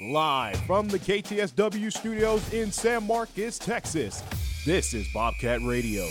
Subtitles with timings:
[0.00, 4.22] Live from the KTSW studios in San Marcos, Texas,
[4.64, 6.06] this is Bobcat Radio.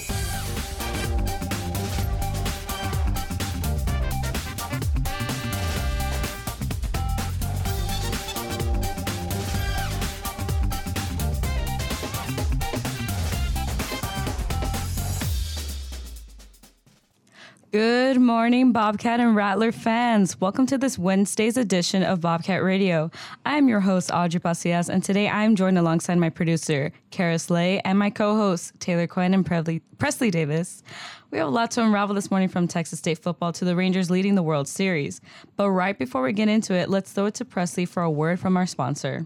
[18.47, 20.39] Morning, Bobcat and Rattler fans.
[20.39, 23.11] Welcome to this Wednesday's edition of Bobcat Radio.
[23.45, 27.99] I'm your host, Audrey Pasillas, and today I'm joined alongside my producer, Karys Lay, and
[27.99, 30.81] my co hosts, Taylor Cuen and Preslie Davis.
[31.29, 34.09] We have a lot to unravel this morning from Texas State football to the Rangers
[34.09, 35.19] leading the World Series.
[35.57, 38.39] But right before we get into it, let's throw it to Preslie for a word
[38.39, 39.25] from our sponsor.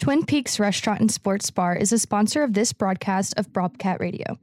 [0.00, 4.38] Twin Peaks Restaurant and Sports Bar is a sponsor of this broadcast of Bobcat Radio.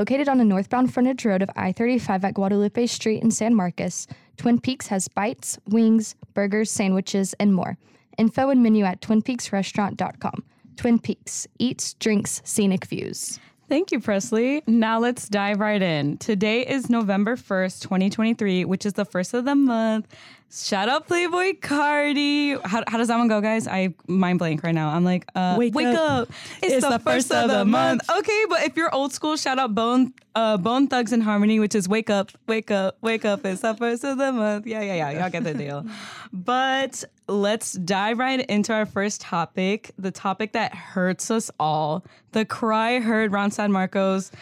[0.00, 4.06] Located on the northbound frontage road of I 35 at Guadalupe Street in San Marcos,
[4.38, 7.76] Twin Peaks has bites, wings, burgers, sandwiches, and more.
[8.16, 10.42] Info and menu at twinpeaksrestaurant.com.
[10.76, 13.38] Twin Peaks, eats, drinks, scenic views.
[13.68, 14.66] Thank you, Preslie.
[14.66, 16.16] Now let's dive right in.
[16.16, 20.08] Today is November 1st, 2023, which is the first of the month.
[20.52, 22.60] Shout out Playboi Carti.
[22.66, 23.68] How, how does that one go, guys?
[23.68, 24.88] I mind blank right now.
[24.88, 26.28] I'm like, uh, Wake up.
[26.60, 28.02] It's, the, first, of the month.
[28.10, 31.76] Okay, but if you're old school, shout out Bone uh, Bone Thugs and Harmony, which
[31.76, 33.46] is wake up, wake up, wake up.
[33.46, 34.66] It's the first of the month.
[34.66, 35.20] Yeah, yeah, yeah.
[35.20, 35.86] Y'all get the deal.
[36.32, 42.04] but let's dive right into our first topic, the topic that hurts us all.
[42.32, 44.32] The cry heard around San Marcos.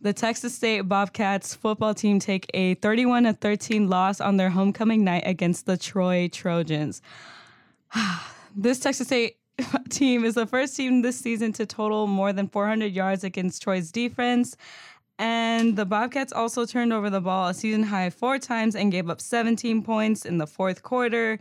[0.00, 5.04] The Texas State Bobcats football team take a 31 to 13 loss on their homecoming
[5.04, 7.00] night against the Troy Trojans.
[8.56, 9.38] this Texas State
[9.88, 13.90] team is the first team this season to total more than 400 yards against Troy's
[13.90, 14.56] defense.
[15.18, 19.08] And the Bobcats also turned over the ball a season high four times and gave
[19.08, 21.38] up 17 points in the fourth quarter.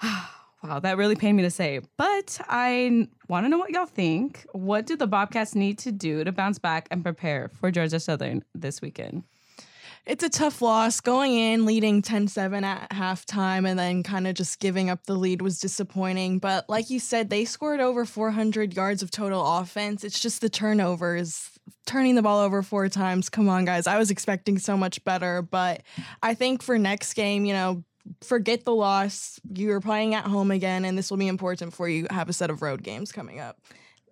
[0.66, 1.80] wow, that really pained me to say.
[1.96, 4.46] But I want to know what y'all think.
[4.52, 8.44] What do the Bobcats need to do to bounce back and prepare for Georgia Southern
[8.54, 9.24] this weekend?
[10.06, 11.00] It's a tough loss.
[11.00, 15.16] Going in leading 10 7 at halftime and then kind of just giving up the
[15.16, 16.38] lead was disappointing.
[16.38, 20.04] But like you said, they scored over 400 yards of total offense.
[20.04, 21.50] It's just the turnovers,
[21.86, 23.28] turning the ball over four times.
[23.28, 23.88] Come on, guys.
[23.88, 25.42] I was expecting so much better.
[25.42, 25.82] But
[26.22, 27.82] I think for next game, you know,
[28.22, 29.40] forget the loss.
[29.54, 32.06] You're playing at home again, and this will be important for you.
[32.10, 33.58] Have a set of road games coming up.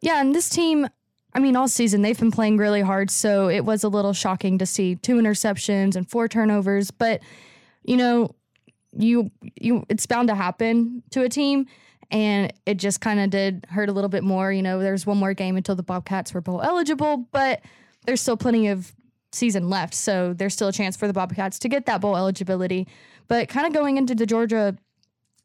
[0.00, 0.88] Yeah, and this team,
[1.32, 4.58] I mean, all season they've been playing really hard, so it was a little shocking
[4.58, 6.90] to see two interceptions and four turnovers.
[6.90, 7.20] But
[7.84, 8.34] you know,
[8.92, 11.66] you you it's bound to happen to a team,
[12.10, 14.52] and it just kind of did hurt a little bit more.
[14.52, 17.62] You know, there's one more game until the Bobcats were bowl eligible, but
[18.06, 18.94] there's still plenty of
[19.34, 22.86] season left, so there's still a chance for the Bobcats to get that bowl eligibility.
[23.28, 24.76] But kind of going into the Georgia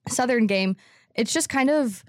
[0.07, 0.75] Southern game,
[1.15, 2.03] it's just kind of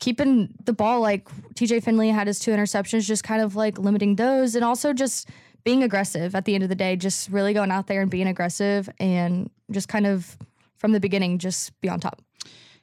[0.00, 4.16] keeping the ball like TJ Finley had his two interceptions, just kind of like limiting
[4.16, 5.28] those and also just
[5.64, 8.26] being aggressive at the end of the day, just really going out there and being
[8.26, 10.36] aggressive and just kind of
[10.76, 12.20] from the beginning, just be on top.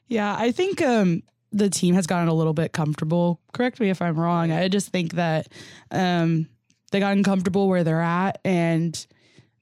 [0.08, 3.38] Yeah, I think um, the team has gotten a little bit comfortable.
[3.52, 4.50] Correct me if I'm wrong.
[4.50, 5.48] I just think that
[5.90, 6.48] um,
[6.90, 9.06] they got comfortable where they're at and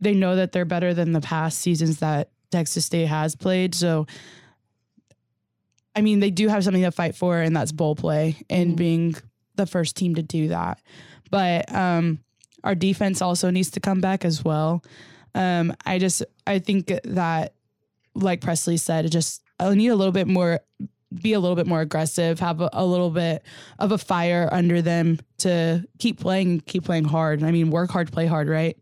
[0.00, 3.74] they know that they're better than the past seasons that Texas State has played.
[3.74, 4.06] So,
[5.94, 8.76] I mean, they do have something to fight for, and that's bowl play and Mm-hmm.
[8.76, 9.16] being
[9.56, 10.80] the first team to do that.
[11.30, 12.20] But um,
[12.64, 14.82] our defense also needs to come back as well.
[15.34, 17.54] Um, I just, I think that,
[18.14, 20.60] like Preslie said, it just, I need a little bit more,
[21.12, 23.42] be a little bit more aggressive, have a, a little bit
[23.78, 27.43] of a fire under them to keep playing, keep playing hard.
[27.43, 28.76] I mean, work hard, play hard, right?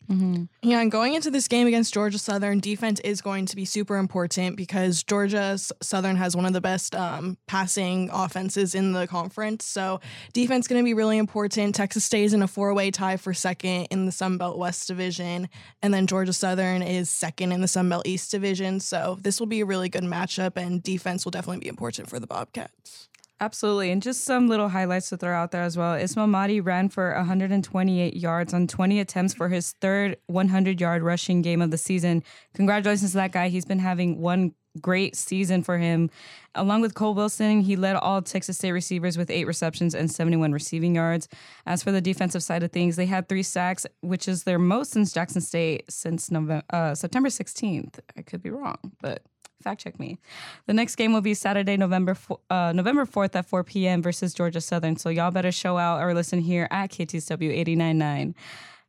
[0.63, 3.97] Yeah, and going into this game against Georgia Southern, defense is going to be super
[3.97, 9.65] important because Georgia Southern has one of the best um, passing offenses in the conference.
[9.65, 10.01] So
[10.33, 11.75] defense is going to be really important.
[11.75, 15.49] Texas stays in a four-way tie for second in the Sun Belt West Division,
[15.83, 18.81] and then Georgia Southern is second in the Sun Belt East Division.
[18.81, 22.19] So this will be a really good matchup, and defense will definitely be important for
[22.19, 23.09] the Bobcats.
[23.39, 23.91] Absolutely.
[23.91, 25.95] And just some little highlights to throw out there as well.
[25.95, 31.43] Ismail Mahdi ran for 128 yards on 20 attempts for his third 100 yard rushing
[31.43, 32.23] game of the season.
[32.55, 33.49] Congratulations to that guy.
[33.49, 36.11] He's been having one great season for him.
[36.55, 40.53] Along with Cole Wilson, he led all Texas State receivers with eight receptions and 71
[40.53, 41.29] receiving yards.
[41.67, 44.93] As for the defensive side of things, they had three sacks, which is their most
[44.93, 47.99] since Jackson State since November, uh, September 16th.
[48.17, 49.23] I could be wrong, but
[49.63, 50.19] fact check me.
[50.67, 54.03] The next game will be Saturday, November fo- uh, November 4th at 4 p.m.
[54.03, 54.97] versus Georgia Southern.
[54.97, 58.35] So y'all better show out or listen here at KTSW 89.9.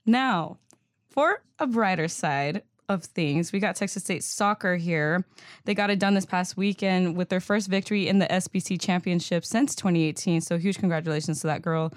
[0.05, 0.57] Now,
[1.09, 3.51] for a brighter side, of things.
[3.51, 5.25] We got Texas State soccer here.
[5.65, 9.43] They got it done this past weekend with their first victory in the SBC championship
[9.43, 10.41] since 2018.
[10.41, 11.93] So huge congratulations to that girl.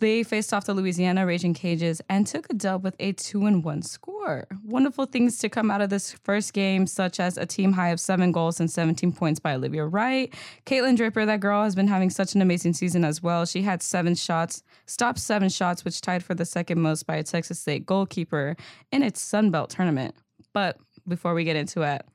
[0.00, 3.62] They faced off the Louisiana Ragin' Cajuns and took a dub with a two and
[3.62, 4.46] one score.
[4.64, 8.00] Wonderful things to come out of this first game, such as a team high of
[8.00, 10.32] seven goals and 17 points by Olivia Wright.
[10.64, 13.44] Caitlin Draper, that girl, has been having such an amazing season as well.
[13.44, 17.22] She had seven shots, stopped seven shots, which tied for the second most by a
[17.22, 18.56] Texas State goalkeeper
[18.90, 20.14] in its Sun Belt tournament.
[20.54, 22.06] But before we get into it,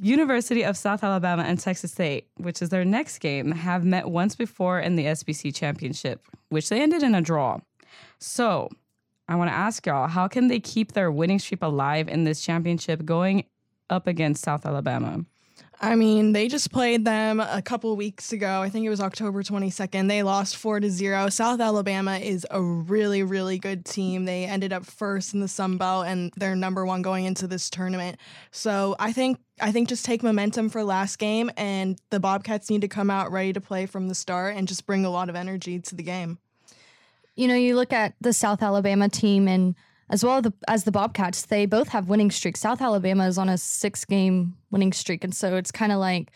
[0.00, 4.34] University of South Alabama and Texas State, which is their next game, have met once
[4.34, 7.58] before in the SBC championship, which they ended in a draw.
[8.18, 8.70] So,
[9.28, 12.40] I want to ask y'all, how can they keep their winning streak alive in this
[12.40, 13.44] championship going
[13.90, 15.24] up against South Alabama?
[15.82, 18.60] I mean, they just played them a couple weeks ago.
[18.60, 20.08] I think it was October 22nd.
[20.08, 21.30] They lost 4 to 0.
[21.30, 24.26] South Alabama is a really really good team.
[24.26, 27.70] They ended up first in the Sun Belt and they're number 1 going into this
[27.70, 28.18] tournament.
[28.50, 32.80] So, I think I think just take momentum for last game and the Bobcats need
[32.80, 35.36] to come out ready to play from the start and just bring a lot of
[35.36, 36.38] energy to the game.
[37.36, 39.74] You know, you look at the South Alabama team and
[40.10, 42.60] as well as the Bobcats, they both have winning streaks.
[42.60, 45.22] South Alabama is on a six game winning streak.
[45.22, 46.32] And so it's kind of like,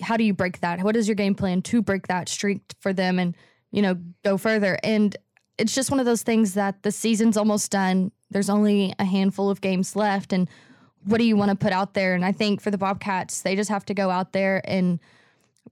[0.00, 0.82] how do you break that?
[0.82, 3.34] What is your game plan to break that streak for them and,
[3.70, 4.78] you know, go further?
[4.82, 5.16] And
[5.56, 8.12] it's just one of those things that the season's almost done.
[8.30, 10.32] There's only a handful of games left.
[10.32, 10.48] And
[11.04, 12.14] what do you want to put out there?
[12.14, 15.00] And I think for the Bobcats, they just have to go out there and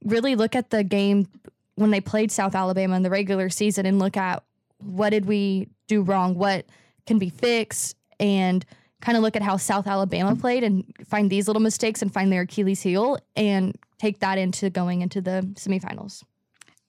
[0.04, 1.28] really look at the game
[1.76, 4.42] when they played South Alabama in the regular season and look at
[4.78, 6.34] what did we do wrong?
[6.34, 6.66] What
[7.06, 8.64] can be fixed and
[9.00, 12.30] kind of look at how South Alabama played and find these little mistakes and find
[12.30, 16.22] their Achilles heel and take that into going into the semifinals.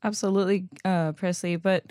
[0.03, 1.61] Absolutely, uh, Preslie.
[1.61, 1.85] But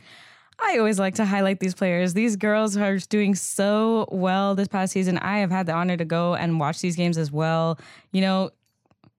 [0.62, 2.14] I always like to highlight these players.
[2.14, 5.18] These girls are doing so well this past season.
[5.18, 7.78] I have had the honor to go and watch these games as well.
[8.12, 8.50] You know,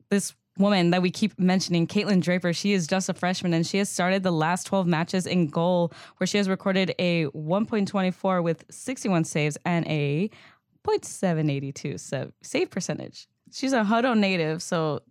[0.10, 3.80] this woman that we keep mentioning, Caitlin Draper, she is just a freshman and she
[3.80, 8.64] has started the last 12 matches in goal where she has recorded a 1.24 with
[8.70, 10.30] 61 saves and a
[10.86, 13.28] 0.782 save percentage.
[13.52, 15.02] She's a Hutto native, so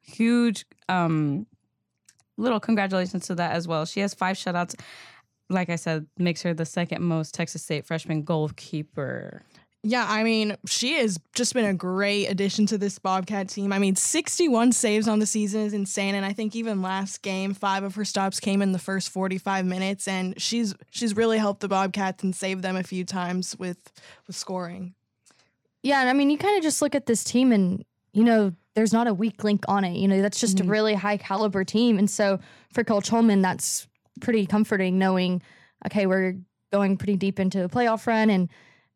[0.00, 1.46] huge um
[2.36, 3.84] little congratulations to that as well.
[3.84, 4.74] She has five shutouts.
[5.50, 9.42] Like I said, makes her the second most Texas State freshman goalkeeper.
[9.86, 13.70] Yeah, I mean, she has just been a great addition to this Bobcat team.
[13.70, 17.52] I mean, 61 saves on the season is insane, and I think even last game,
[17.52, 21.60] five of her stops came in the first 45 minutes, and she's she's really helped
[21.60, 23.92] the Bobcats and saved them a few times with
[24.26, 24.94] with scoring.
[25.82, 28.54] Yeah, and I mean, you kind of just look at this team, and you know,
[28.74, 29.98] there's not a weak link on it.
[29.98, 30.66] You know, that's just Mhm.
[30.66, 32.40] a really high caliber team, and so
[32.72, 33.86] for Coach Holman, that's
[34.20, 35.42] pretty comforting knowing,
[35.86, 36.36] okay, we're
[36.72, 38.48] going pretty deep into a playoff run, and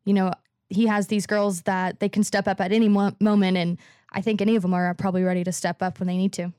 [0.05, 0.33] you know,
[0.69, 3.77] he has these girls that they can step up at any mo- moment, and
[4.11, 6.53] I think any of them are probably ready to step up when they need to.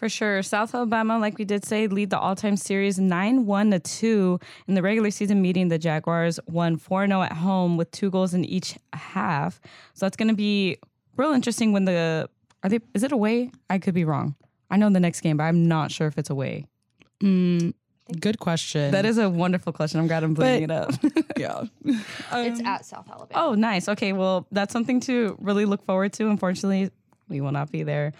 [0.00, 0.42] For sure.
[0.42, 4.40] South Alabama, like we did say, lead the all time series 9 1 to 2.
[4.66, 8.32] In the regular season meeting, the Jaguars won 4 0 at home with two goals
[8.32, 9.60] in each half.
[9.92, 10.78] So that's going to be
[11.16, 12.30] real interesting when the.
[12.62, 12.80] Are they?
[12.94, 13.50] Is it away?
[13.68, 14.36] I could be wrong.
[14.70, 16.66] I know the next game, but I'm not sure if it's away.
[17.22, 17.74] Mm,
[18.18, 18.90] good question.
[18.90, 20.00] That is a wonderful question.
[20.00, 20.92] I'm glad I'm bringing it up.
[21.36, 21.64] yeah.
[21.84, 23.46] it's um, at South Alabama.
[23.46, 23.88] Oh, nice.
[23.88, 26.28] Okay, well, that's something to really look forward to.
[26.28, 26.90] Unfortunately,
[27.28, 28.12] we will not be there.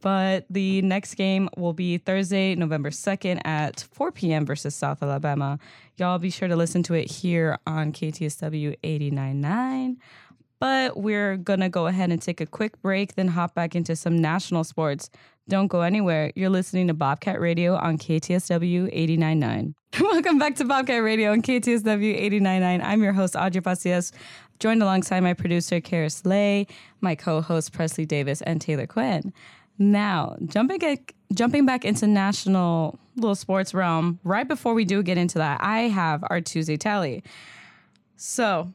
[0.00, 4.46] But the next game will be Thursday, November 2nd at 4 p.m.
[4.46, 5.58] versus South Alabama.
[5.96, 9.96] Y'all be sure to listen to it here on KTSW 89.9.
[10.60, 13.96] But we're going to go ahead and take a quick break, then hop back into
[13.96, 15.10] some national sports.
[15.48, 16.30] Don't go anywhere.
[16.36, 19.74] You're listening to Bobcat Radio on KTSW 89.9.
[20.00, 21.82] Welcome back to Bobcat Radio on KTSW
[22.30, 22.80] 89.9.
[22.82, 24.12] I'm your host, Audrey Pasillas,
[24.60, 26.68] joined alongside my producer, Karys Lay,
[27.00, 29.32] my co-host, Preslie Davis, and Taylor Cuen.
[29.78, 35.38] Now, jumping, jumping back into national little sports realm, right before we do get into
[35.38, 37.24] that, I have our Tuesday tally.
[38.14, 38.72] So,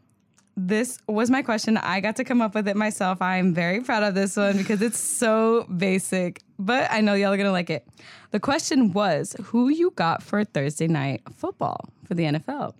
[0.57, 1.77] this was my question.
[1.77, 3.21] I got to come up with it myself.
[3.21, 7.37] I'm very proud of this one because it's so basic, but I know y'all are
[7.37, 7.87] going to like it.
[8.31, 12.73] The question was who you got for Thursday night football for the NFL.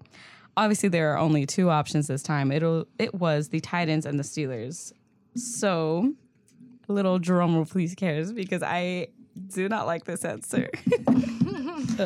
[0.57, 2.51] Obviously, there are only two options this time.
[2.51, 4.91] It'll it was the Titans and the Steelers.
[5.35, 6.13] So,
[6.87, 9.09] little drum roll, please, Karys because I
[9.53, 10.67] do not like this answer.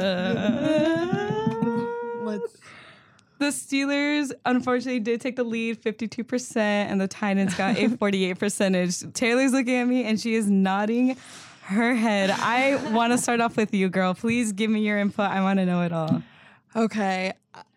[2.24, 2.58] Let's
[3.42, 9.02] The Steelers unfortunately did take the lead 52%, and the Titans got a 48 percentage.
[9.14, 11.18] Taylor's looking at me and she is nodding
[11.64, 12.30] her head.
[12.30, 14.14] I want to start off with you, girl.
[14.14, 15.26] Please give me your input.
[15.26, 16.22] I want to know it all.
[16.76, 17.34] Okay,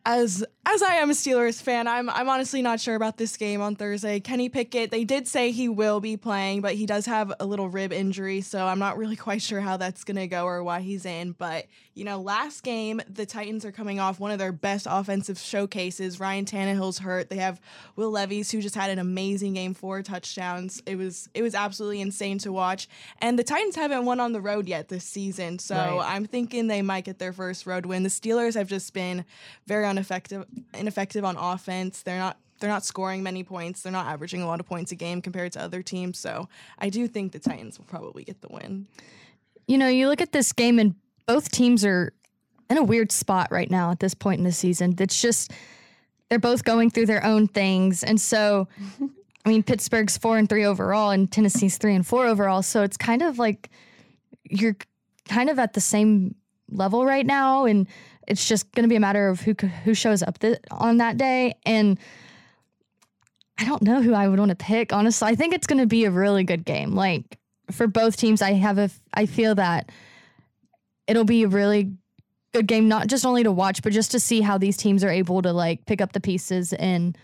[0.06, 3.60] as as I am a Steelers fan, I'm I'm honestly not sure about this game
[3.62, 4.20] on Thursday.
[4.20, 7.68] Kenny Pickett, they did say he will be playing, but he does have a little
[7.68, 11.06] rib injury, so I'm not really quite sure how that's gonna go or why he's
[11.06, 11.32] in.
[11.32, 15.38] But you know, last game the Titans are coming off one of their best offensive
[15.38, 16.20] showcases.
[16.20, 17.30] Ryan Tannehill's hurt.
[17.30, 17.60] They have
[17.96, 20.82] Will Levis, who just had an amazing game, four touchdowns.
[20.86, 22.88] It was it was absolutely insane to watch.
[23.20, 26.14] And the Titans haven't won on the road yet this season, so Right.
[26.14, 28.02] I'm thinking they might get their first road win.
[28.02, 29.24] The Steelers have just been
[29.66, 30.44] very ineffective
[30.74, 32.02] ineffective on offense.
[32.02, 33.82] They're not they're not scoring many points.
[33.82, 36.18] They're not averaging a lot of points a game compared to other teams.
[36.18, 38.86] So I do think the Titans will probably get the win.
[39.66, 40.94] you know, you look at this game and
[41.26, 42.12] both teams are
[42.70, 44.94] in a weird spot right now at this point in the season.
[44.98, 45.50] It's just
[46.28, 48.02] they're both going through their own things.
[48.02, 48.68] And so
[49.44, 52.96] I mean Pittsburgh's 4 and 3 overall and Tennessee's 3 and 4 overall, so it's
[52.96, 53.70] kind of like
[54.44, 54.76] you're
[55.28, 56.34] kind of at the same
[56.70, 57.86] level right now and
[58.26, 59.54] it's just going to be a matter of who
[59.84, 61.98] who shows up th- on that day and
[63.58, 65.28] I don't know who I would want to pick honestly.
[65.28, 66.94] I think it's going to be a really good game.
[66.94, 67.38] Like
[67.70, 69.90] for both teams, I have a I feel that
[71.06, 71.92] it'll be a really
[72.52, 75.10] good game, not just only to watch, but just to see how these teams are
[75.10, 77.18] able to like pick up the pieces and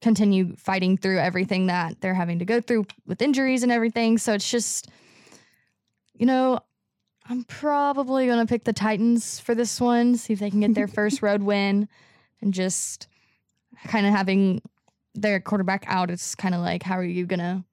[0.00, 4.16] continue fighting through everything that they're having to go through with injuries and everything.
[4.16, 4.88] So it's just,
[6.14, 6.60] you know,
[7.30, 10.88] I'm probably gonna pick the Titans for this one, see if they can get their
[10.88, 11.88] first road win,
[12.40, 13.06] and just
[13.86, 14.60] kind of having
[15.14, 16.10] their quarterback out.
[16.10, 17.64] It's kind of like, how are you gonna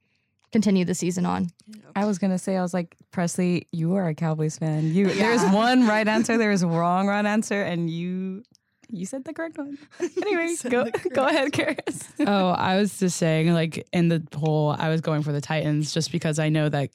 [0.52, 1.50] continue the season on?
[1.96, 4.94] I was gonna say, I was like, Preslie, you are a Cowboys fan.
[4.94, 8.44] You there's one right answer, there's a wrong right answer, and you
[8.90, 9.78] you said the correct one.
[10.22, 12.06] Anyway, go go ahead, Karys.
[12.28, 15.94] oh, I was just saying, like in the poll, I was going for the Titans
[15.94, 16.90] just because I know that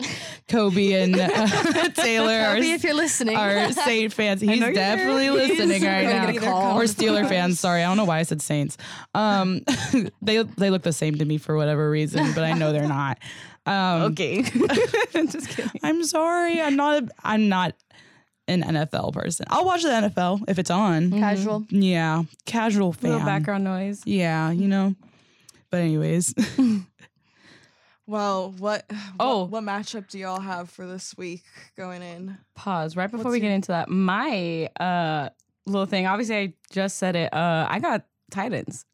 [0.49, 1.29] Kobe and uh,
[1.91, 4.41] Taylor are, Kobe, if you're listening, are Saint fans.
[4.41, 5.33] He's definitely there.
[5.33, 6.41] listening right gonna now.
[6.41, 6.79] call.
[6.79, 7.59] Or Steeler fans.
[7.61, 8.77] Sorry, I don't know why I said Saints.
[9.15, 9.61] Um,
[10.23, 13.19] they they look the same to me for whatever reason, but I know they're not.
[13.65, 14.43] Um, Okay.
[14.43, 15.81] Just kidding.
[15.83, 16.61] I'm sorry.
[16.61, 17.05] I'm not.
[17.05, 17.75] A, I'm not
[18.49, 19.47] an NFL person.
[19.51, 21.11] I'll watch the NFL if it's on.
[21.13, 21.65] casual.
[21.71, 23.13] Yeah, casual fan.
[23.13, 24.03] Little background noise.
[24.05, 24.95] Yeah, you know.
[25.71, 26.35] But anyways,
[28.07, 28.85] Well, what
[29.21, 29.45] Oh.
[29.45, 31.45] what, what matchup do y'all have for this week
[31.77, 32.37] going in?
[32.55, 33.89] Pause right before What's we get your- into that.
[33.89, 35.29] My uh
[35.67, 36.07] little thing.
[36.07, 37.33] Obviously, I just said it.
[37.33, 38.85] Uh, I got Titans.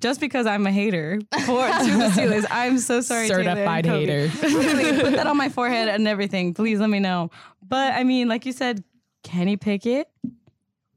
[0.00, 3.28] Just because I'm a hater for to the Steelers, I'm so sorry.
[3.28, 4.06] Certified Kobe.
[4.06, 4.30] hater.
[4.42, 6.54] Really, put that on my forehead and everything.
[6.54, 7.30] Please let me know.
[7.62, 8.82] But I mean, like you said,
[9.22, 10.08] Kenny Pickett,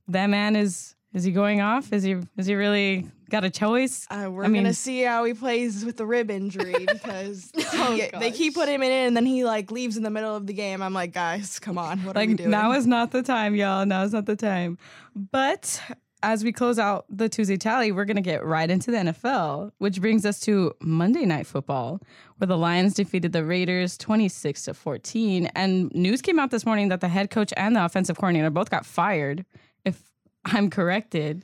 [0.08, 1.92] that man is is he going off?
[1.92, 4.08] Is he is he really got a choice?
[4.10, 7.92] Uh, we're I mean- gonna see how he plays with the rib injury because Oh,
[7.94, 10.48] he- they keep putting him in and then he like leaves in the middle of
[10.48, 10.82] the game.
[10.82, 12.50] I'm like, guys, come on, what are we like doing?
[12.52, 13.86] now is not the time, y'all.
[13.86, 14.78] Now is not the time.
[15.14, 15.82] But
[16.24, 20.02] as we close out the Tuesday tally, we're gonna get right into the NFL, which
[20.02, 22.02] brings us to Monday Night Football,
[22.38, 25.48] where the Lions defeated the Raiders 26 to 14.
[25.56, 28.70] And news came out this morning that the head coach and the offensive coordinator both
[28.70, 29.46] got fired.
[29.86, 30.02] If
[30.46, 31.44] I'm corrected.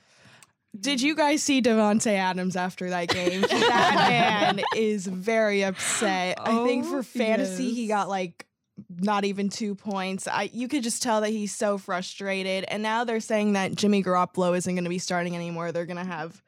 [0.79, 3.41] Did you guys see Davante Adams after that game?
[3.49, 6.39] that man is very upset.
[6.41, 8.47] I think Oh, for fantasy, he got like
[8.89, 10.27] not even two points.
[10.27, 12.65] I you could just tell that he's so frustrated.
[12.67, 15.71] And now they're saying that Jimmy Garoppolo isn't going to be starting anymore.
[15.71, 16.41] They're going to have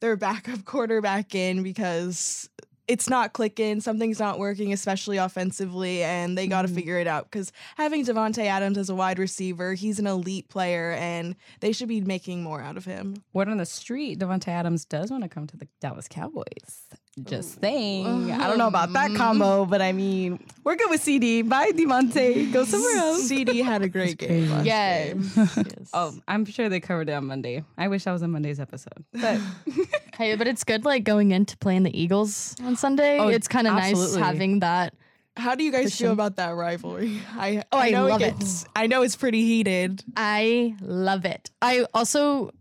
[0.00, 2.48] their backup quarterback in because
[2.88, 3.80] it's not clicking.
[3.80, 6.76] Something's not working, especially offensively, and they got to mm-hmm.
[6.76, 7.30] figure it out.
[7.30, 11.88] Because having Davante Adams as a wide receiver, he's an elite player, and they should
[11.88, 13.22] be making more out of him.
[13.32, 16.88] Word on the street, Davante Adams does want to come to the Dallas Cowboys.
[17.24, 18.32] Just saying.
[18.32, 19.16] I don't know about that mm-hmm.
[19.18, 21.42] combo, but I mean, we're good with CD.
[21.42, 22.50] Bye, Davante.
[22.50, 23.24] Go somewhere else.
[23.28, 24.50] CD had a great game.
[24.50, 25.12] last Yes.
[25.34, 25.66] game.
[25.92, 27.64] Oh, I'm sure they covered it on Monday.
[27.76, 29.04] I wish I was on Monday's episode.
[29.12, 29.38] But
[30.16, 33.18] Hey, but it's good like going into playing the Eagles on Sunday.
[33.18, 34.22] Oh, it's kind of nice absolutely.
[34.22, 34.94] having that.
[35.36, 37.18] How do you guys feel about that rivalry?
[37.36, 38.28] I Oh, I know love it.
[38.28, 38.38] it.
[38.38, 40.02] Gets, I know it's pretty heated.
[40.16, 41.50] I love it.
[41.60, 42.52] I also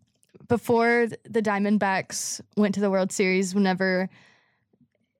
[0.49, 4.09] before the Diamondbacks went to the World Series, whenever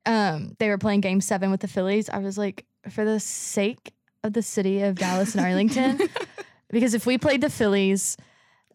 [0.05, 3.93] um they were playing Game Seven with the Phillies, I was like, for the sake
[4.24, 6.00] of the city of Dallas and Arlington,
[6.70, 8.17] because if we played the Phillies,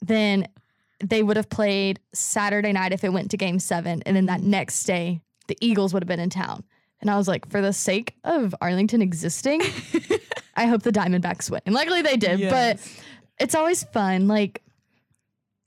[0.00, 0.46] then
[1.04, 4.40] they would have played Saturday night if it went to Game Seven, and then that
[4.40, 6.64] next day the Eagles would have been in town.
[7.00, 9.60] And I was like, for the sake of Arlington existing,
[10.56, 11.60] I hope the Diamondbacks win.
[11.66, 12.80] And luckily they did, but
[13.38, 14.62] it's always fun, like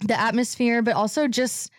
[0.02, 1.72] the atmosphere, but also just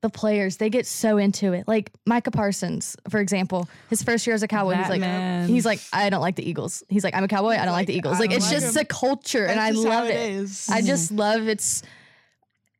[0.00, 0.56] the players.
[0.56, 1.66] They get so into it.
[1.66, 5.48] Like Micah Parsons, for example, his first year as a Cowboy, he's like, man.
[5.48, 6.82] he's like, I don't like the Eagles.
[6.88, 7.56] He's like, I'm a Cowboy.
[7.56, 8.20] I don't like, the Eagles.
[8.20, 8.82] Like it's like just them.
[8.82, 10.30] a culture, and I love it.
[10.30, 10.68] is.
[10.70, 11.18] I just mm-hmm.
[11.18, 11.82] love it's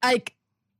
[0.05, 0.35] like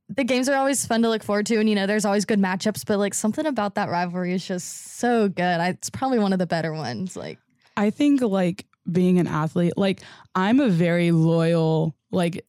[0.07, 2.39] the games are always fun to look forward to, and you know, there's always good
[2.39, 2.85] matchups.
[2.85, 5.43] But like something about that rivalry is just so good.
[5.43, 7.15] I, it's probably one of the better ones.
[7.15, 7.37] Like,
[7.75, 10.01] I think like being an athlete, like
[10.35, 12.45] I'm a very loyal like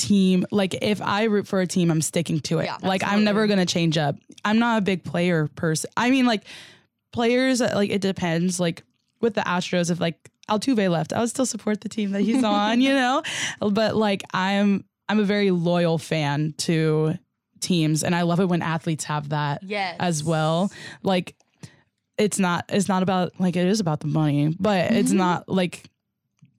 [0.00, 0.46] team.
[0.50, 2.64] Like if I root for a team, I'm sticking to it.
[2.64, 4.16] Yeah, like I'm never gonna change up.
[4.44, 5.90] I'm not a big player person.
[5.96, 6.44] I mean, like
[7.12, 8.58] players, like it depends.
[8.58, 8.82] Like
[9.20, 10.16] with the Astros, if like
[10.48, 13.22] Altuve left, I would still support the team that he's on, you know.
[13.60, 17.18] But like I'm, I'm a very loyal fan to
[17.60, 20.72] teams, and I love it when athletes have that yes, as well.
[21.02, 21.36] Like
[22.16, 25.18] it's not it's not about like it is about the money, but it's mm-hmm.
[25.18, 25.84] not like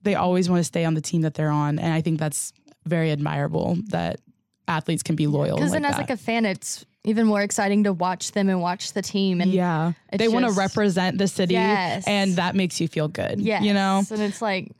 [0.03, 2.53] they always want to stay on the team that they're on, and I think that's
[2.85, 4.19] very admirable that
[4.67, 5.57] athletes can be loyal.
[5.57, 5.97] Because like as that.
[6.01, 9.41] like a fan, it's even more exciting to watch them and watch the team.
[9.41, 12.03] And yeah, they want to represent the city, Yes.
[12.07, 13.41] and that makes you feel good.
[13.41, 14.03] Yeah, you know.
[14.09, 14.71] And it's like,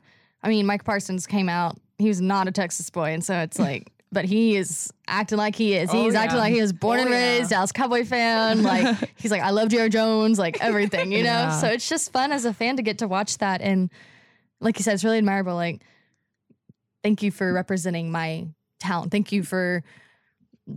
[0.42, 1.76] I mean, Micah Parsons came out.
[1.98, 3.12] He was not a Texas boy.
[3.12, 5.90] And so it's like, but he is acting like he is.
[5.90, 7.16] He's Oh, acting like he was born Oh, and yeah.
[7.38, 8.62] raised Dallas Cowboy fan.
[8.62, 11.30] Like, he's like, I love Jared Jones, like everything, you know?
[11.30, 11.50] Yeah.
[11.60, 13.60] So it's just fun as a fan to get to watch that.
[13.62, 13.90] And
[14.60, 15.54] like you said, it's really admirable.
[15.54, 15.82] Like,
[17.02, 18.48] thank you for representing my
[18.80, 19.10] talent.
[19.12, 19.82] Thank you for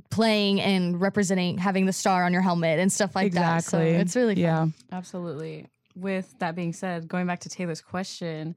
[0.10, 3.64] playing and representing having the star on your helmet and stuff like that.
[3.64, 4.02] So Exactly.
[4.02, 4.42] it's really fun.
[4.42, 4.68] yeah.
[4.92, 5.68] Absolutely.
[5.96, 8.56] With that being said, going back to Taylor's question,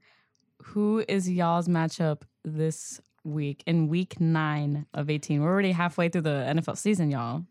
[0.63, 5.41] who is y'all's matchup this week in week nine of 18?
[5.41, 7.43] We're already halfway through the NFL season, y'all.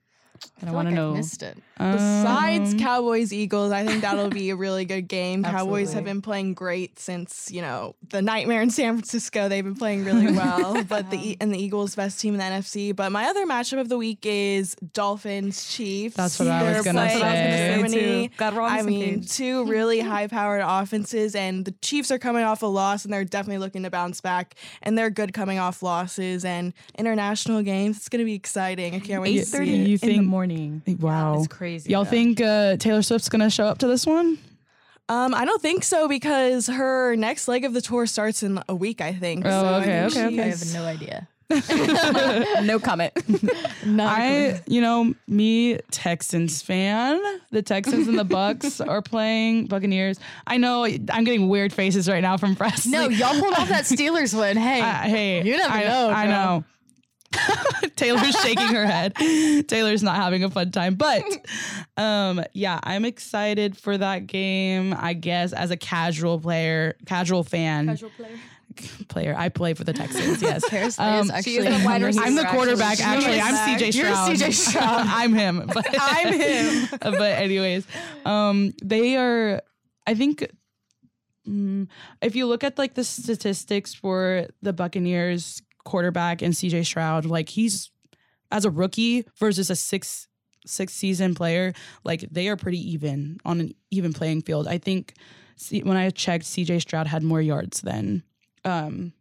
[0.60, 1.14] And I, feel want to like I know.
[1.14, 1.56] missed it.
[1.78, 5.44] Besides Um, Cowboys Eagles, I think that'll be a really good game.
[5.44, 9.48] Cowboys have been playing great since you know the nightmare in San Francisco.
[9.48, 12.94] They've been playing really well, but the and the Eagles best team in the NFC.
[12.94, 16.16] But my other matchup of the week is Dolphins Chiefs.
[16.16, 17.74] That's what I was gonna say.
[17.74, 18.28] in Germany.
[18.28, 18.34] too.
[18.36, 19.30] God, we're on the I mean, page.
[19.32, 23.58] two really high-powered offenses, and the Chiefs are coming off a loss, and they're definitely
[23.58, 24.56] looking to bounce back.
[24.82, 27.96] And they're good coming off losses and international games.
[27.98, 28.94] It's going to be exciting.
[28.94, 29.88] I can't wait to see 8.30 it.
[29.88, 30.82] You think- morning.
[31.00, 31.90] Wow, It's crazy.
[31.90, 32.10] Y'all though.
[32.10, 34.38] think uh, Taylor Swift's gonna show up to this one?
[35.08, 38.74] Um, I don't think so because her next leg of the tour starts in a
[38.74, 39.00] week.
[39.00, 39.44] I think.
[39.46, 41.26] Oh, So I okay, okay, I have no idea.
[42.62, 43.12] no comment.
[43.98, 47.20] I, you know, me Texans fan.
[47.50, 50.18] The Texans and the Bucks are playing Buccaneers.
[50.46, 52.92] I know I'm getting weird faces right now from Preslie.
[52.92, 54.58] no, y'all pulled off that Steelers win.
[54.58, 56.32] Hey, Uh, hey, You never I, know, I girl.
[56.32, 56.64] know.
[57.96, 59.14] Taylor's shaking her head.
[59.68, 61.22] Taylor's not having a fun time, but
[61.96, 64.94] um, yeah, I'm excited for that game.
[64.96, 68.38] I guess as a casual player, casual fan, Casual player.
[69.08, 70.40] Player, I play for the Texans.
[70.40, 73.00] Yes, Paris Um, is she is actually the wide receiver, I'm the quarterback.
[73.00, 73.54] Actually, I'm.
[73.76, 75.04] CJ You're CJ Stroud.
[75.06, 75.68] I'm him.
[75.74, 76.88] But I'm him.
[77.00, 77.84] but anyways,
[78.24, 79.62] um, they are.
[80.06, 80.46] I think
[81.48, 81.88] mm,
[82.22, 87.48] if you look at like the statistics for the Buccaneers quarterback and CJ Stroud, like
[87.48, 87.90] he's
[88.50, 90.28] as a rookie versus a six
[90.66, 91.72] six season player,
[92.04, 94.68] like they are pretty even on an even playing field.
[94.68, 95.14] I think
[95.56, 98.22] see, when I checked, CJ Stroud had more yards than
[98.64, 99.12] um,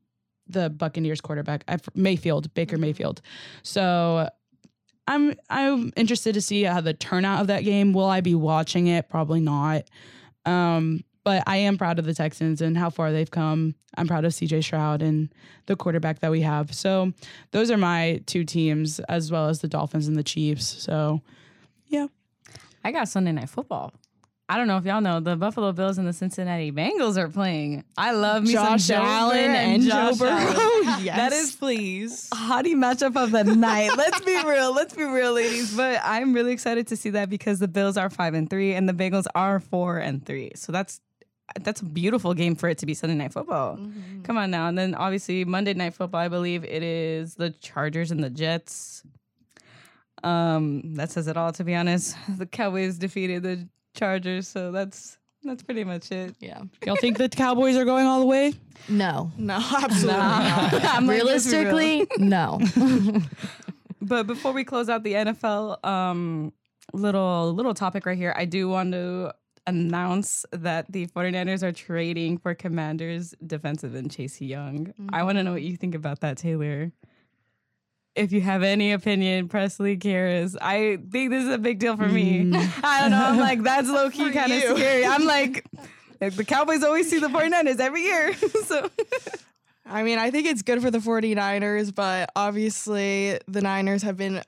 [0.48, 1.64] the Buccaneers quarterback,
[1.96, 3.22] Mayfield, Baker Mayfield.
[3.64, 4.30] So
[5.08, 7.94] I'm I'm interested to see how the turnout of that game.
[7.94, 9.10] Will I be watching it?
[9.10, 9.84] Probably not.
[10.46, 13.76] Um, but I am proud of the Texans and how far they've come.
[13.98, 15.28] I'm proud of CJ Stroud and
[15.66, 16.74] the quarterback that we have.
[16.74, 17.12] So
[17.52, 20.64] those are my two teams, as well as the Dolphins and the Chiefs.
[20.66, 21.22] So
[21.88, 22.08] yeah,
[22.82, 23.92] I got Sunday night football.
[24.48, 27.84] I don't know if y'all know the Buffalo Bills and the Cincinnati Bengals are playing.
[27.98, 30.32] I love me Josh some Allen and Josh Joe Burrow.
[30.32, 31.04] Allen.
[31.04, 32.30] yes, That is please.
[32.34, 33.92] hottie matchup of the night.
[33.98, 34.74] Let's be real.
[34.74, 35.76] Let's be real, ladies.
[35.76, 38.88] But I'm really excited to see that because the Bills are five and three and
[38.88, 40.54] the Bengals are four and three.
[40.56, 41.02] So that's
[41.62, 43.80] that's a beautiful game for it to be Sunday night football.
[44.24, 44.68] Come on now.
[44.68, 49.04] And then obviously Monday night football, I believe it is the Chargers and the Jets.
[50.24, 52.16] Um, that says it all to be honest.
[52.38, 56.36] The Cowboys defeated the Chargers, so that's that's pretty much it.
[56.40, 56.62] yeah.
[56.86, 58.54] y'all think the Cowboys are going all the way?
[58.90, 60.74] No, No, absolutely not.
[60.86, 61.76] I'm like, let's be real.
[61.76, 62.60] realistically, no.
[64.02, 66.54] But before we close out the NFL, um,
[66.94, 68.34] little little topic right here.
[68.38, 69.34] I do want to
[69.68, 74.94] announce that the 49ers are trading for Commanders defensive end Chase Young.
[75.12, 76.92] I want to know what you think about that, Taylor.
[78.16, 82.08] If you have any opinion, Preslie Karys, I think this is a big deal for
[82.08, 82.46] me.
[82.46, 82.80] Mm.
[82.84, 83.24] I don't know.
[83.24, 85.06] I'm like, that's low key kind of scary.
[85.06, 85.66] I'm like,
[86.20, 88.34] like, the Cowboys always see the 49ers every year.
[88.66, 88.90] so
[89.86, 94.42] I mean, I think it's good for the 49ers, but obviously the Niners have been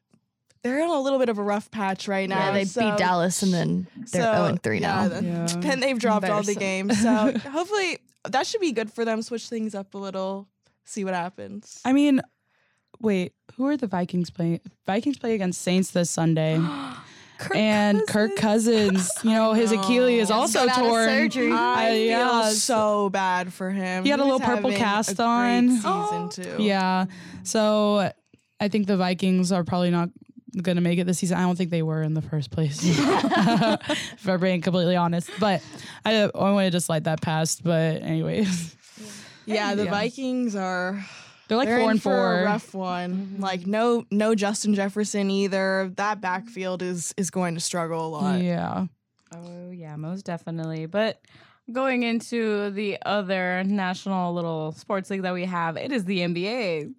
[0.63, 2.47] they're in a little bit of a rough patch right now.
[2.47, 5.19] yeah, they so- beat Dallas and then they're so, 0 3 yeah, now.
[5.19, 5.45] Yeah.
[5.57, 7.01] Then they've dropped all the games.
[7.01, 7.09] So
[7.49, 9.21] hopefully that should be good for them.
[9.21, 10.47] Switch things up a little,
[10.85, 11.79] see what happens.
[11.85, 12.21] I mean,
[12.99, 14.59] wait, who are the Vikings playing?
[14.85, 16.59] Vikings play against Saints this Sunday.
[17.39, 21.07] Kirk and Kirk Cousins, you know, his Achilles is also got out of torn.
[21.07, 21.51] surgery.
[21.53, 24.03] I Uh, feel yeah, so bad for him.
[24.03, 25.69] He had a little purple cast a great on.
[25.69, 26.29] season Oh.
[26.33, 26.55] too.
[26.61, 27.05] Yeah.
[27.43, 28.11] So
[28.59, 30.09] I think the Vikings are probably not
[30.61, 31.37] going to make it this season.
[31.37, 35.29] I don't think they were in the first place, if I'm being completely honest.
[35.39, 35.61] But
[36.05, 37.59] I, I want to just let that pass.
[37.59, 38.75] But anyways,
[39.45, 39.75] yeah.
[39.75, 39.91] The Yeah.
[39.91, 41.05] Vikings are
[41.47, 42.39] they're like they're four in and for four.
[42.41, 43.13] a rough one.
[43.13, 43.41] Mm-hmm.
[43.41, 45.91] Like no no Justin Jefferson either.
[45.95, 48.41] That backfield is is going to struggle a lot.
[48.41, 48.85] Yeah.
[49.35, 50.85] Oh yeah, most definitely.
[50.85, 51.21] But
[51.71, 56.93] going into the other national little sports league that we have, it is the NBA.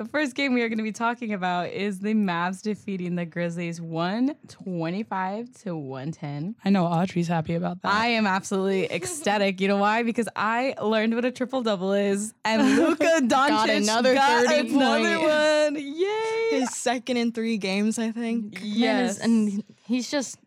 [0.00, 3.26] The first game we are going to be talking about is the Mavs defeating the
[3.26, 6.56] Grizzlies 125 to 110.
[6.64, 7.92] I know Audrey's happy about that.
[7.92, 9.60] I am absolutely ecstatic.
[9.60, 10.02] You know why?
[10.02, 14.70] Because I learned what a triple double is, and Luka Doncic got another got 30
[14.70, 15.74] another point.
[15.74, 15.84] one.
[15.84, 16.48] Yay!
[16.60, 18.58] His second in three games, I think.
[18.62, 20.38] Yes, and he's just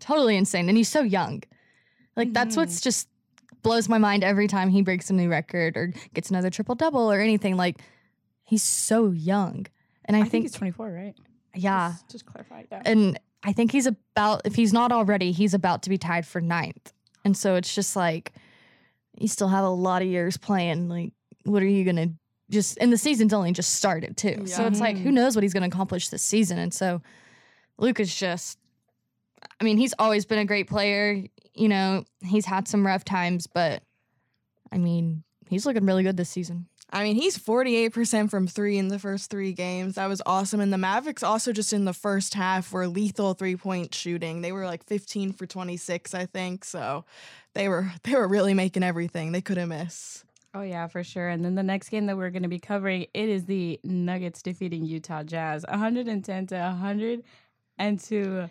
[0.00, 1.42] totally insane, and he's so young.
[2.14, 2.82] Like that's what's mm-hmm.
[2.82, 3.08] just
[3.62, 7.10] blows my mind every time he breaks a new record or gets another triple double
[7.10, 7.56] or anything.
[7.56, 7.80] Like
[8.48, 9.66] he's so young,
[10.06, 11.14] and I, I think, think he's 24, right?
[11.54, 12.86] yeah, Just, just clarify that.
[12.86, 16.40] and I think he's about if he's not already, he's about to be tied for
[16.40, 16.92] ninth,
[17.24, 18.32] and so it's just like
[19.18, 20.88] you still have a lot of years playing.
[20.88, 21.12] Like,
[21.44, 22.10] what are you gonna
[22.50, 22.78] just?
[22.80, 24.56] And the season's only just started too, Yeah.
[24.56, 25.14] so it's like who mm-hmm.
[25.14, 27.02] knows what he's gonna accomplish this season, and so
[27.76, 28.58] Luke is just.
[29.60, 31.22] I mean, he's always been a great player.
[31.54, 33.82] You know, he's had some rough times, but
[34.72, 36.66] I mean, he's looking really good this season.
[36.90, 39.96] I mean, he's 48% from three in the first three games.
[39.96, 40.60] That was awesome.
[40.60, 44.40] And the Mavericks also just in the first half were lethal three point shooting.
[44.40, 46.64] They were like 15 for 26, I think.
[46.64, 47.04] So
[47.54, 49.32] they were they were really making everything.
[49.32, 50.24] They couldn't miss.
[50.54, 51.28] Oh yeah, for sure.
[51.28, 54.40] And then the next game that we're going to be covering, it is the Nuggets
[54.40, 58.50] defeating Utah Jazz, 110 to 102.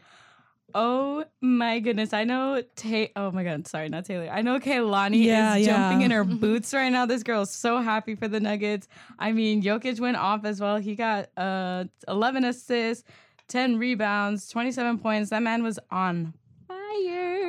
[0.74, 2.14] Oh my goodness!
[2.14, 2.62] I know.
[2.76, 3.68] Tay oh my god!
[3.68, 4.30] Sorry, not Taylor.
[4.30, 7.06] I know Kaylani Yeah, is jumping in her boots right now.
[7.06, 8.88] This girl is so happy for the Nuggets.
[9.18, 10.78] I mean, Jokic went off as well.
[10.78, 13.06] He got uh 11 assists,
[13.48, 15.30] 10 rebounds, 27 points.
[15.30, 16.34] That man was on.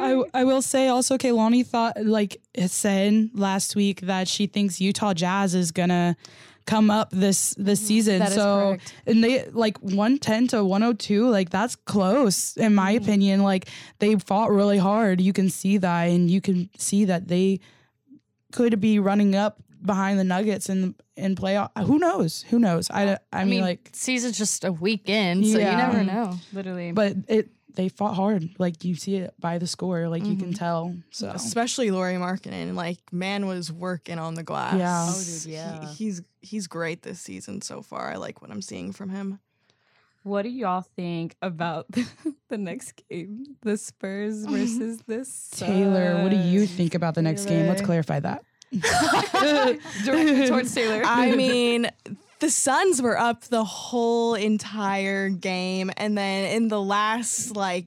[0.00, 5.14] I, I will say also, Kaylani thought like said last week that she thinks Utah
[5.14, 6.16] Jazz is gonna
[6.68, 7.87] come up this this mm-hmm.
[7.87, 8.18] season.
[8.20, 8.94] That is so correct.
[9.06, 13.04] and they like one ten to one hundred two, like that's close in my mm-hmm.
[13.04, 13.42] opinion.
[13.42, 15.20] Like they fought really hard.
[15.20, 17.61] You can see that, and you can see that they
[18.52, 21.70] could be running up behind the Nuggets in in playoff.
[21.84, 22.42] Who knows?
[22.50, 22.90] Who knows?
[22.90, 25.70] I I, mean, like, season's just a weekend, so Yeah.
[25.72, 26.38] you never know.
[26.52, 26.92] Literally.
[26.92, 28.48] but it they fought hard.
[28.59, 30.09] Like you see it by the score.
[30.09, 30.40] Like you Mm-hmm.
[30.40, 30.94] can tell.
[31.11, 32.74] So Especially Lauri Markkanen.
[32.74, 34.74] Like, man was working on the glass.
[34.76, 35.07] Yeah.
[35.09, 35.81] Oh, dude, yeah.
[35.88, 38.11] He- he's he's great this season so far.
[38.11, 39.38] I like what I'm seeing from him.
[40.24, 41.87] What do y'all think about
[42.48, 43.57] the next game?
[43.62, 47.66] The Spurs versus this Taylor, what do you think about the next game?
[47.68, 48.44] Let's clarify that.
[50.48, 51.02] towards Taylor?
[51.07, 51.88] I mean,
[52.40, 57.87] the Suns were up the whole entire game, and then in the last like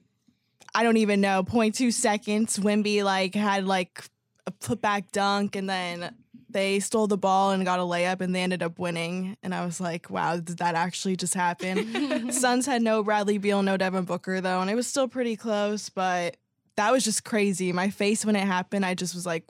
[0.74, 4.04] I don't even know 0.2 seconds, Wimby like had like
[4.48, 6.16] a putback dunk, and then
[6.50, 9.38] they stole the ball and got a layup, and they ended up winning.
[9.44, 12.32] And I was like, wow, did that actually just happen?
[12.32, 15.90] Suns had no Bradley Beal, no Devin Booker though, and it was still pretty close,
[15.90, 16.38] but
[16.76, 17.72] that was just crazy.
[17.74, 19.46] My face when it happened, I just was like,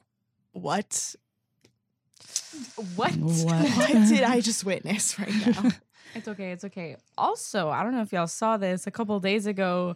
[0.54, 1.16] what?
[2.96, 3.12] What?
[3.20, 5.70] What did I just witness right now?
[6.14, 6.52] It's okay.
[6.52, 6.98] It's okay.
[7.18, 9.96] Also, I don't know if y'all saw this a couple days ago.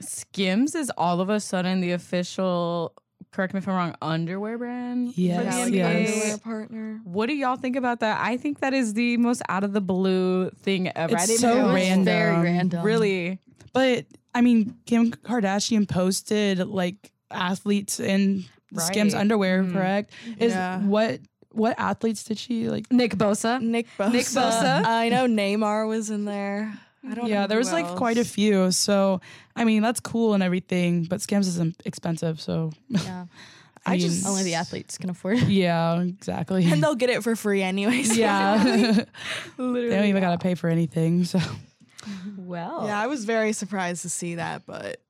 [0.00, 2.92] Skims is all of a sudden the official.
[3.32, 3.94] Correct me if I'm wrong.
[4.02, 5.14] Underwear brand.
[5.14, 5.74] for Yes, the NBA.
[5.74, 6.12] yes.
[6.14, 7.00] underwear partner.
[7.04, 8.20] What do y'all think about that?
[8.20, 11.16] I think that is the most out of the blue thing ever.
[11.16, 12.04] I It's didn't so know- random.
[12.04, 12.84] Very random.
[12.84, 13.38] Really.
[13.72, 18.44] But I mean, Kim Kardashian posted like athletes in
[18.76, 19.20] Skims Right.
[19.20, 19.72] underwear, Mhm.
[19.72, 20.12] correct?
[20.38, 20.80] Is Yeah.
[20.82, 21.20] what
[21.52, 22.90] what athletes did she like?
[22.92, 23.60] Nick Bosa.
[23.60, 24.12] Nick Bosa.
[24.12, 24.84] Nick Bosa.
[24.84, 26.72] I know Neymar was in there.
[27.04, 27.30] I don't know.
[27.30, 28.70] Yeah, there who was like quite a few.
[28.72, 29.20] So
[29.56, 33.26] I mean, that's cool and everything, but Skims isn't expensive, so Yeah,
[33.86, 35.48] I mean, just- only the athletes can afford it.
[35.48, 36.70] Yeah, exactly.
[36.70, 38.16] And they'll get it for free anyways.
[38.18, 39.06] yeah, they
[39.56, 39.88] Literally.
[39.88, 41.24] They don't even gotta pay for anything.
[41.24, 41.40] So
[42.36, 42.84] Well.
[42.86, 45.00] Yeah, I was very surprised to see that, but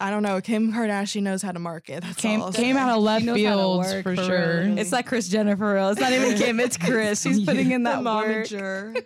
[0.00, 0.40] I don't know.
[0.40, 2.02] Kim Kardashian knows how to market.
[2.02, 2.52] That's came all.
[2.52, 4.60] Came out of left She knows field for, for sure.
[4.64, 4.78] real.
[4.78, 5.90] It's like Kris Jenner for real.
[5.90, 7.20] It's not even Kim, it's Kris.
[7.22, 8.94] She's putting in that manager.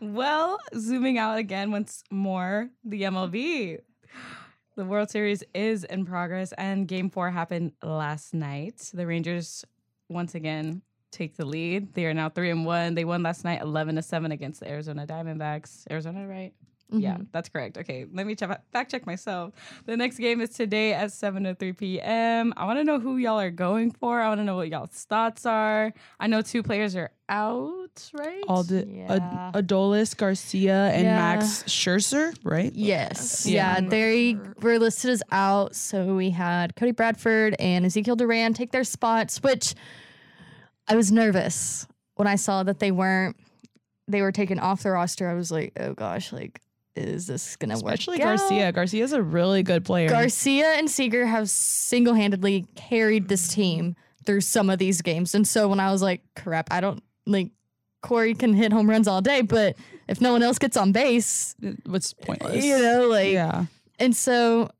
[0.00, 3.78] Well, zooming out again once more, the MLB.
[4.74, 8.90] The World Series is in progress, and game four happened last night.
[8.92, 9.64] The Rangers,
[10.08, 11.94] once again, take the lead.
[11.94, 12.94] They are now three and one.
[12.96, 15.84] They won last night, eleven to seven against the Arizona Diamondbacks.
[15.90, 16.52] Arizona, right?
[16.92, 17.22] Yeah, mm-hmm.
[17.32, 17.78] that's correct.
[17.78, 19.54] Okay, let me check, fact check myself.
[19.86, 22.52] The next game is today at 7 to 3 p.m.
[22.56, 24.20] I want to know who y'all are going for.
[24.20, 25.92] I want to know what y'all's thoughts are.
[26.20, 28.44] I know two players are out, right?
[28.46, 29.50] All the Yeah.
[29.54, 31.16] Adolis Garcia and Yeah.
[31.16, 32.72] Max Scherzer, right?
[32.74, 33.46] Yes.
[33.46, 33.80] Yeah.
[33.80, 33.88] Yeah.
[33.88, 35.74] They were listed as out.
[35.74, 39.74] So we had Cody Bradford and Ezekiel Duran take their spots, which
[40.88, 43.36] I was nervous when I saw that they weren't,
[44.08, 45.28] they were taken off the roster.
[45.28, 46.60] I was like, oh gosh, like,
[46.96, 47.94] is this going to work?
[47.94, 48.38] Especially out?
[48.38, 48.72] Garcia.
[48.72, 50.08] Garcia's a really good player.
[50.08, 55.34] Garcia and Seager have single handedly carried this team through some of these games.
[55.34, 57.50] And so when I was like, crap, I don't like
[58.02, 59.76] Corey can hit home runs all day, but
[60.08, 61.54] if no one else gets on base,
[61.86, 62.64] What's pointless.
[62.64, 63.66] you know, like, yeah.
[63.98, 64.70] and so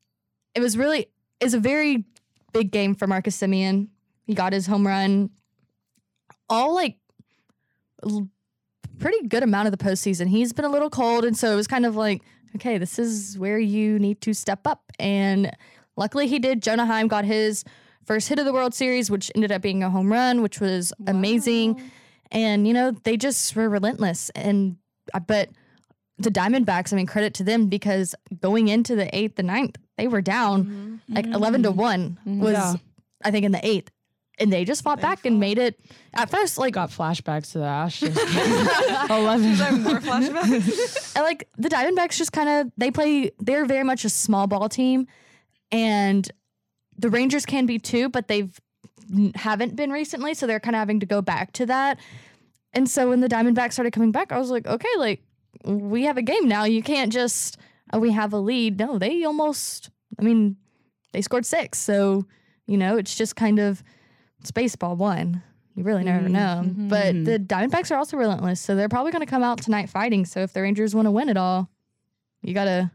[0.55, 1.07] it was really,
[1.41, 2.05] it's a very
[2.53, 3.89] big game for Marcus Semien.
[4.27, 5.31] He got his home run
[6.49, 6.97] all like
[9.03, 10.29] pretty good amount of the postseason.
[10.29, 12.23] He's been a little cold, and so it was kind of like,
[12.57, 14.93] okay, this is where you need to step up.
[14.99, 15.51] And
[15.97, 16.63] luckily, he did.
[16.63, 17.65] Jonah Heim got his
[18.07, 20.93] first hit of the World Series, which ended up being a home run, which was
[21.07, 21.83] amazing.
[22.31, 24.31] And you know, they just were relentless.
[24.31, 24.77] And
[25.13, 25.51] uh, but
[26.19, 30.09] the Diamondbacks, I mean, credit to them because going into the eighth the ninth, they
[30.09, 32.19] were down like eleven to one.
[32.25, 32.75] Was Yeah.
[33.25, 33.91] I think in the eighth.
[34.39, 35.79] And they just fought back and made it
[36.15, 39.11] at first like Got flashbacks to the Astros.
[39.11, 39.83] Eleven.
[39.83, 41.17] More flashbacks.
[41.17, 44.69] I like the Diamondbacks just kind of they play they're very much a small ball
[44.69, 45.07] team
[45.71, 46.31] and
[46.99, 48.59] the Rangers can be too but they've
[49.35, 51.99] haven't been recently so they're kind of having to go back to that.
[52.73, 55.23] And so when the Diamondbacks started coming back I was like okay like
[55.65, 57.59] we have a game now you can't just
[57.93, 58.79] oh, we have a lead.
[58.79, 60.57] No, they almost I mean
[61.13, 62.27] they scored 6 so
[62.67, 63.83] you know it's just kind of
[64.43, 65.41] it's baseball one.
[65.77, 66.63] You really never mm-hmm, know.
[66.65, 66.89] Mm-hmm.
[66.89, 67.25] But mm-hmm.
[67.25, 70.25] the Diamondbacks are also relentless, so they're probably going to come out tonight fighting.
[70.27, 71.71] So if the Rangers want to win it all,
[72.43, 72.91] you got to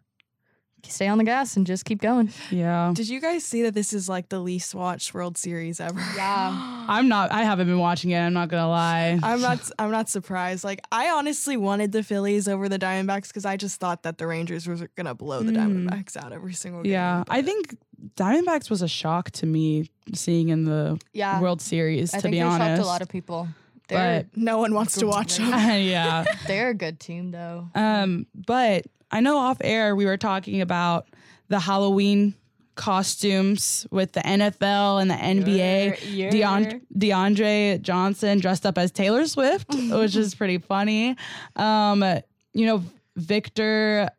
[0.89, 2.31] stay on the gas and just keep going.
[2.51, 2.91] yeah.
[2.93, 5.99] Did you guys see that this is like the least watched World Series ever?
[6.15, 6.85] Yeah.
[6.89, 9.19] I'm not I haven't been watching it, I'm not gonna lie.
[9.23, 9.69] I'm not.
[9.79, 10.63] I'm not surprised.
[10.63, 14.27] Like I honestly wanted the Phillies over the Diamondbacks because I just thought that the
[14.27, 16.91] Rangers were gonna blow the Diamondbacks out every single game.
[16.93, 17.23] yeah.
[17.29, 17.77] I think
[18.15, 21.41] Diamondbacks was a shock to me seeing in the Yeah.
[21.41, 22.59] World Series, I to think be they honest.
[22.59, 23.47] shocked a lot of people.
[23.89, 25.47] They're, no one wants to watch them.
[25.49, 26.25] yeah.
[26.45, 27.69] they're a good team, though.
[27.73, 31.07] Um, but I know off air we were talking about
[31.47, 32.33] the Halloween
[32.75, 35.97] costumes with the NFL and the NBA.
[36.31, 41.15] Deon- DeAndre Johnson dressed up as Taylor Swift, which is pretty funny.
[41.55, 42.03] Um,
[42.53, 42.83] you know,
[43.15, 44.09] Victor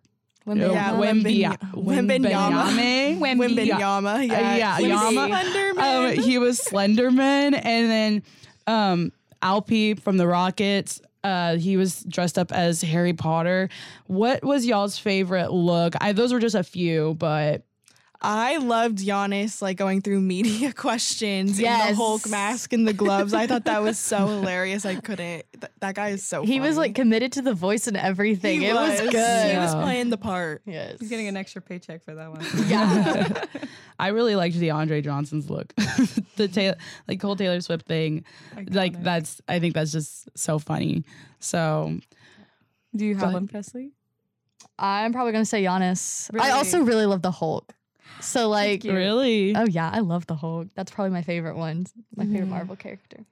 [0.47, 1.59] Yeah, Wembenyama.
[1.75, 3.19] Wembanyama.
[3.19, 4.27] Wimbenyama.
[4.27, 5.29] Yeah, yeah, He was Yama.
[5.29, 5.79] Slenderman.
[6.19, 8.23] Um, he was Slenderman, and then
[8.67, 11.01] um, Alpi from the Rockets.
[11.29, 13.69] Uh, he was dressed up as Harry Potter.
[14.07, 15.95] What was y'all's favorite look?
[16.01, 17.65] I those were just a few, but
[18.21, 23.33] I loved Giannis like going through media questions in the Hulk mask and the gloves.
[23.33, 24.85] I thought that was so hilarious.
[24.85, 25.45] I couldn't.
[25.53, 26.43] Th- that guy is so.
[26.43, 28.61] He was like committed to the voice and everything.
[28.61, 29.51] He it was, good.
[29.53, 30.63] He was playing the part.
[30.67, 30.97] yes.
[30.99, 32.45] He's getting an extra paycheck for that one.
[32.67, 33.45] yeah.
[34.01, 35.73] I really liked DeAndre Johnson's look.
[36.37, 36.77] the Taylor,
[37.07, 38.25] like whole Taylor Swift thing,
[38.71, 39.41] like that's.
[39.47, 41.05] I think that's just so funny.
[41.39, 41.99] So
[42.97, 43.93] Do you have But- one, Preslie?
[44.81, 46.31] I'm probably going to say Giannis.
[46.39, 47.75] I also really love the Hulk.
[48.21, 50.69] So, like, really, oh, yeah, I love the Hulk.
[50.75, 51.87] That's probably my favorite one.
[52.17, 53.25] My favorite Marvel character.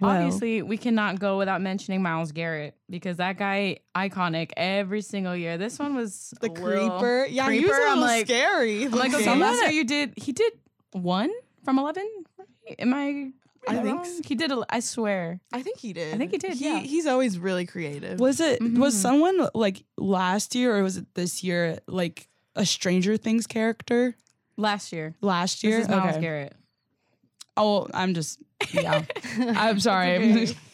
[0.00, 5.36] Well- Obviously, we cannot go without mentioning Myles Garrett because that guy iconic every single
[5.36, 5.56] year.
[5.58, 7.26] This one was The a little creeper.
[7.30, 7.86] Yeah, he was creeper.
[7.86, 8.84] a I'm little like, scary.
[8.84, 9.40] I'm like, okay, looking.
[9.40, 10.12] last year you did.
[10.16, 10.52] He did
[10.92, 11.30] one
[11.64, 12.08] from eleven.
[12.80, 13.30] Am I?
[13.68, 14.20] I am think so.
[14.24, 14.50] he did.
[14.50, 15.38] a- I swear.
[15.52, 16.12] I think he did.
[16.14, 16.80] I think he did, He, yeah.
[16.80, 18.18] He's always really creative.
[18.18, 18.98] was it was Mhm.
[19.02, 24.16] someone like last year or was it this year like a Stranger Things character
[24.56, 25.14] Last year.
[25.20, 25.78] last year?
[25.78, 26.20] This is Myles Okay.
[26.20, 26.54] Garrett.
[27.56, 28.38] Oh, I'm just
[28.70, 29.02] yeah.
[29.38, 30.16] I'm sorry.
[30.44, 30.54] okay.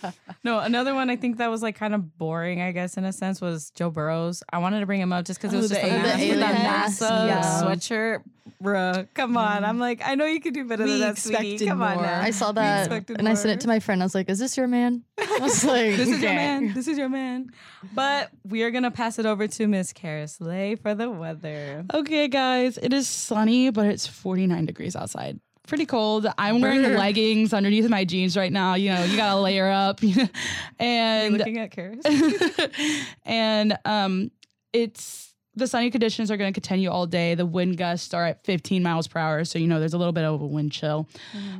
[0.44, 3.12] No, another one I think that was like kind of boring, I guess, in a
[3.12, 4.44] sense, was Joe Burrows.
[4.52, 6.88] I wanted to bring him up just because it Oh, was the just a that.
[6.90, 7.62] NASA Yeah.
[7.64, 8.22] sweatshirt.
[8.62, 9.56] Bruh, come on.
[9.56, 9.64] Mm-hmm.
[9.64, 11.66] I'm like, I know you could do better We than that, sweetie.
[11.66, 12.20] Come on now.
[12.20, 14.00] I saw that and I sent it to my friend.
[14.02, 16.72] I was like, "Is this your man?" I was like, This is your man.
[16.74, 17.50] This is your man.
[17.94, 21.84] But we are gonna pass it over to Miss Karys Lay for the weather.
[21.92, 25.40] Okay, guys, it is sunny, but it's 49 degrees outside.
[25.68, 26.26] Pretty cold.
[26.38, 28.74] I'm wearing leggings underneath my jeans right now.
[28.74, 30.00] You know, you gotta layer up.
[30.80, 33.04] And looking at Karys?
[33.24, 34.30] and um,
[34.72, 37.34] it's the sunny conditions are going to continue all day.
[37.34, 40.12] The wind gusts are at 15 miles per hour, so you know there's a little
[40.12, 41.08] bit of a wind chill.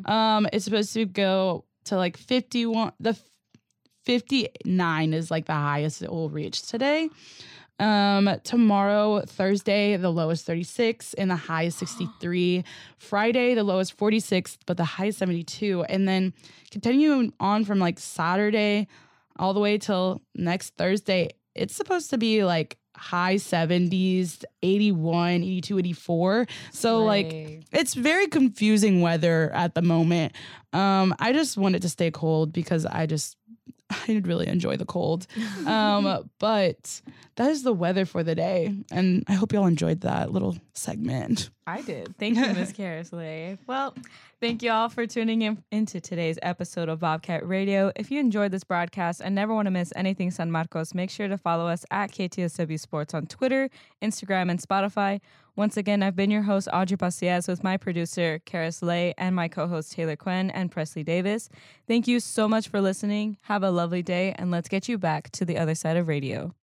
[0.04, 2.92] Um, it's supposed to go to like 51.
[3.00, 3.18] The
[4.04, 7.10] 59 is like the highest it will reach today.
[7.78, 12.64] Um, tomorrow, Thursday, the low is 36 and the high is 63.
[12.98, 15.84] Friday, the low is 46, but the high is 72.
[15.84, 16.32] And then
[16.70, 18.88] continuing on from like Saturday
[19.38, 25.78] all the way till next Thursday, it's supposed to be like high 70s, 81, 82,
[25.78, 26.46] 84.
[26.72, 30.32] So like it's very confusing weather at the moment.
[30.72, 33.36] Um, I just want it to stay cold because I just
[33.90, 35.26] I did really enjoy the cold.
[35.66, 37.02] Um, but
[37.36, 38.74] that is the weather for the day.
[38.90, 41.50] And I hope y'all enjoyed that little segment.
[41.66, 42.16] I did.
[42.18, 43.58] Thank you, Miss Karys Lay.
[43.66, 43.94] Well,
[44.40, 47.92] thank you all for tuning in into today's episode of Bobcat Radio.
[47.96, 51.28] If you enjoyed this broadcast and never want to miss anything San Marcos, make sure
[51.28, 53.68] to follow us at KTSW Sports on Twitter,
[54.02, 55.20] Instagram, and Spotify.
[55.58, 59.48] Once again, I've been your host, Audrey Pasillas, with my producer, Karys Lay, and my
[59.48, 61.50] co host, Taylor Cuen and Preslie Davis.
[61.88, 63.38] Thank you so much for listening.
[63.42, 66.54] Have a lovely day, and let's get you back to the other side of radio.